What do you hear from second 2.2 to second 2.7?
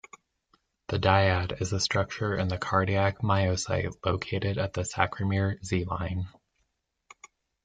in the